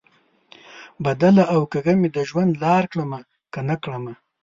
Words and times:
بدله 1.03 1.43
او 1.53 1.61
کږه 1.71 1.93
مې 1.99 2.09
د 2.15 2.17
ژوند 2.29 2.51
لار 2.63 2.83
کړمه، 2.91 3.19
که 3.53 3.59
نه 3.69 3.75
کړم؟ 3.83 4.05